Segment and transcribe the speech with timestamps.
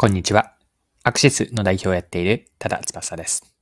[0.00, 0.54] こんにちは。
[1.02, 3.52] アクシスの代表をやっている多田翼です。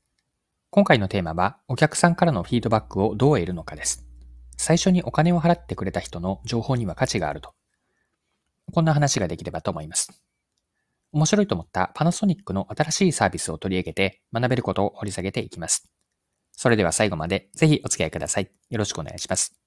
[0.69, 4.05] 今回のテーマは、お客さんからのフィードバックをどう得るのかです。
[4.59, 7.55] 最初にお金を払ってくれた人の情報には価値があると。
[8.71, 10.13] こんな話ができればと思います。
[11.11, 15.89] 面白いと思ったパナソニックの新しいサービスを取り上げて学べることを掘り下げていきます。
[16.53, 18.51] それでは最後までぜひお付き合いください。
[18.69, 19.59] よろしくお願いします。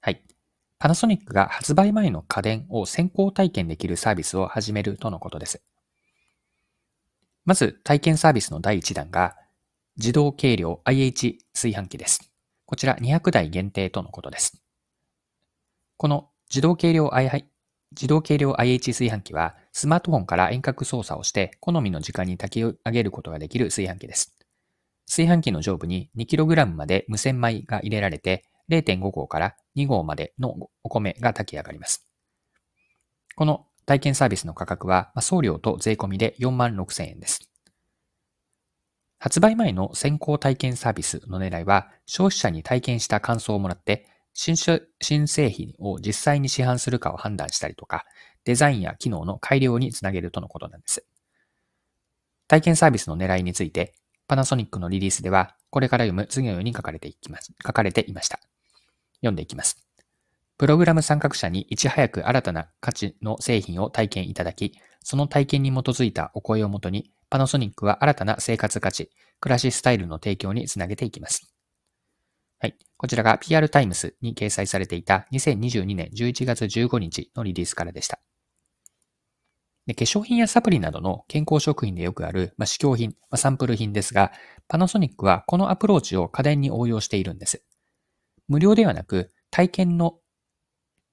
[0.00, 0.24] はい。
[0.78, 5.62] パナソニックが発売前の家電を先行体験できるサービスを始めるとのことです。
[7.44, 9.36] まず体験サービスの第1弾が
[9.96, 12.30] 自動計量 IH 炊飯器です。
[12.64, 14.62] こちら200台限定とのことです。
[15.96, 17.46] この自動計量 IH
[17.92, 24.36] 自動計量 IH 炊飯器はスマートフォンから遠隔操作をして好みの時間に炊き上げることができる炊飯器です。
[25.08, 32.06] 炊飯器の上部に 2kg まで無洗米が入れられて0.5号から2号までのお米が炊き上がります。
[33.36, 37.50] この体験サービスの価格は送料と税込みで4万6千円です。
[39.18, 48.04] 発売前の先行体験サービスの狙いは消費者に体験した感想をもらって新新製品を実際に市販するかを判断したりとか
[48.44, 51.04] デザインや機能の改良につなげるとのことなんです。
[52.46, 53.94] 体験サービスの狙いについて
[54.28, 57.52] パナソニックのリリースではこれから読む次のように書かれていきます。
[57.66, 58.38] 書かれていました。
[59.20, 59.84] 読んでいきます。
[60.58, 69.10] プログラム参画者にいち早く新たな価値の製品を体験いただき、その体験に基づいたお声をもとに、パナソニックは新たな生活価値、
[69.40, 71.54] 暮らしスタイルの提供につなげていきます。
[72.58, 72.76] はい。
[72.96, 78.18] こちらが PR タイムスに掲載されていた2022年11月15日のリリースからでした。
[79.86, 84.32] で化粧品やサプリなどの健康食品でよくある、まあ、試供品、まあ、サンプル品ですが、
[84.66, 87.62] パナソニックはこのアプローチを家電に応用しているんです。
[88.48, 90.18] 無料ではなく、体験の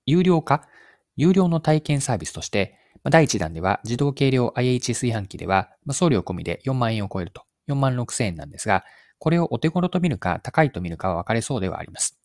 [0.06, 0.68] 有料化、
[1.16, 8.84] 有料の体験サービスとして、第1弾では自動計量 IH 炊飯器では送料込みで4万円を超えると4万6千円なんですが、
[9.20, 12.20] これをお手頃と見るか高いと見るかは分かれそうではあります。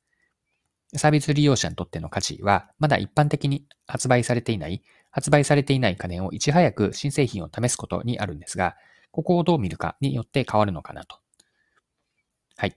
[0.97, 8.77] サービス利用者にとっての価値は、まだ一般的に発売されていない、発売されていない家電をいち早く新製品を試すことにあるんですが、
[9.13, 11.17] ここをどう見るかによって変わるのかなと。
[12.57, 12.77] はい。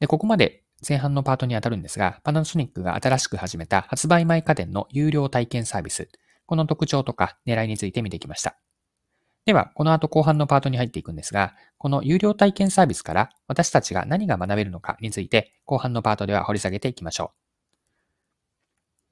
[0.00, 6.08] で、ここまで前半のパートに当たるんですが、パナソニックが新しく始めた発売前家電の有料体験サービス、
[6.46, 8.56] この特徴とか狙いについて見てきました。
[9.46, 17.46] では、この後後半のパートに入っていくんですが、この有料体験サービスから私たちが何が学べるのかについて後半のパートでは掘り下げていきましょう。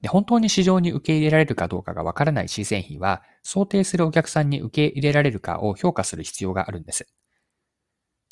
[0.01, 7.07] で本当に市場に受け入れられるかどうかがわからない新製品は、想定するお客さんに受け入れられるかを評価する必要があるんです。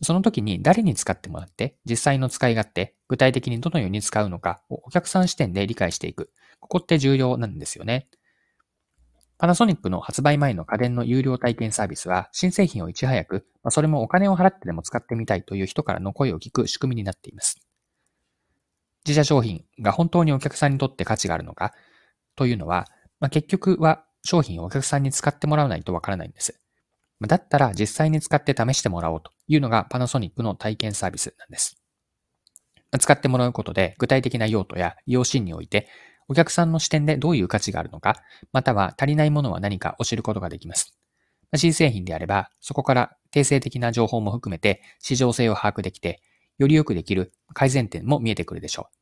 [0.02, 6.32] その時に誰に使ってもらって、実際の使い勝手、具体的にどのように使うのかをお客さん視点で理解していく。
[6.60, 8.08] ここって重要なんですよね。
[9.38, 17.60] パナソニックの発売前の家電の有料体験サービスは、新製品をいち早く、まあ、それもお金を払ってでも使ってみたいという人からの声を聞く仕組みになっています。
[19.06, 21.74] 自社商品が本当にお客さんにとって価値があるのか
[22.36, 22.88] というのは、
[23.20, 26.63] まあ、結局は商品をお客さんに使ってもらわないとわからないんです。
[27.22, 31.78] だったら実際に使って試してもらおうというのがパナソニックの体験サービスなんです。
[33.00, 35.88] 使ってもらうことで具体的な用途や利用シーンにおいて
[36.28, 40.98] お客さんの視点でどういう価値があるのか、または足りないものは何かを知ることができます。
[41.56, 46.22] 新製品であれば、そこから定性的な情報も含めて市場性を把握できて、
[46.58, 48.96] よりよくできる改善点も見えてくるでしょう。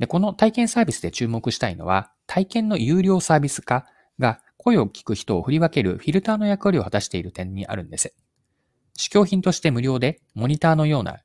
[0.00, 3.86] で、この体験サービスで注目したいのは、体験の有料サービス化
[4.18, 8.14] が声を聞く人を振り分けるフィルターの役割を果たしている点にあるんです。
[8.94, 11.20] 試供品として無料でモニターのような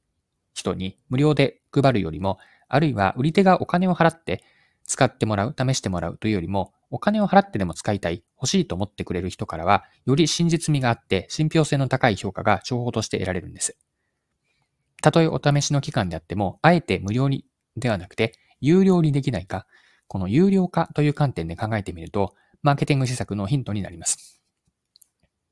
[0.53, 4.41] 人に無料で配るよりも、あるいは売り手がお金を払って
[4.85, 13.77] 使ってもらう、試してもらうというよりも、お金を払ってでも使いたい、欲しいと思ってくれる人からは、より真実味があって信憑性の高い評価が情報として得られるんです。
[15.01, 17.43] たとえお試しの期間であっても、あえて無料に
[17.75, 18.31] ではなくて、
[18.61, 19.67] 有料にできないか、
[20.07, 22.33] この有料化という観点で考えてみると、
[22.65, 24.41] マーケティング施策のヒントになります。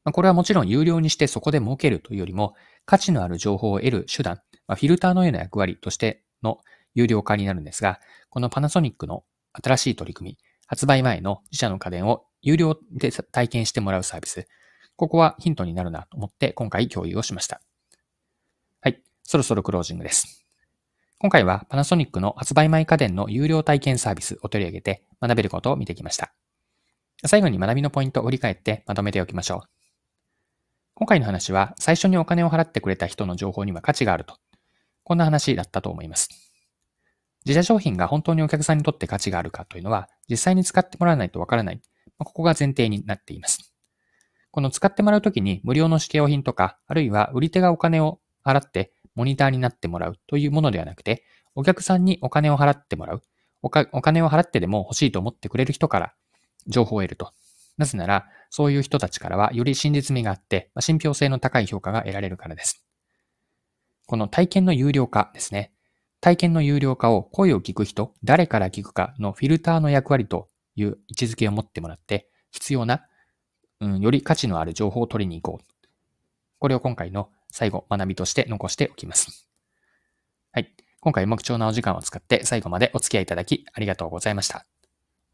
[0.04, 2.56] これはもちろん有料にしてそこで儲けるというよりも、
[2.86, 4.38] 価値のある情報を得る手段、
[4.68, 6.57] フィルターのような役割としての
[6.95, 8.00] 有料化になるんですが、
[8.31, 9.24] このパナソニックの
[9.54, 14.48] 新しい取り組み、発売前の自社の家電を有料で体験してもらうサービス、
[14.95, 17.62] ここはヒントになるなと思って今回共有をしました。
[18.81, 20.48] はい、そろそろクロージングです。
[21.19, 26.33] 今回はパナソニックの発売前家電の有料体験サービスを取り上げて学べることを見てきました。
[27.25, 29.70] 最後に学びのポイントを振り返ってまとめておきましょう。
[30.96, 34.38] 今回の話は最初にお金を払ってくれた人の情報には価値があると。
[35.04, 36.30] こんな話だったと思います。
[37.46, 41.81] 自社商品が本当にお客さんにとって価値があるかというのは実際に使ってもらわないとわからない。
[42.18, 43.74] ここが前提になっています。
[44.52, 51.24] この使ってもらうときに無料の試供品とか、あるいは売り手がお金を払ってモニターになってもらうというものではなくて、
[51.56, 53.24] お客さんにお金を払ってもらう。
[53.62, 56.14] お金を払ってでも欲しいと思ってくれる人から
[56.68, 57.31] 情報を得ると。
[57.77, 62.86] なぜなら、そういう人たちからはより真実味があって、信憑性の高い評価が得られるからです。
[64.06, 65.74] この体験の有料化ですね。
[66.21, 73.06] 体験の有料化を声を聞く人、誰から聞くかのフィルターの役割という位置づけを持ってもらって、必要な、
[73.80, 75.65] うん、より価値のある情報を取りに行こう。
[76.60, 79.50] これを今回の最後、学びとして残しておきます。
[80.51, 80.74] はい。
[81.01, 84.65] 今回も貴重なお時間を使って最後までお付き合いいただきありがとうございました。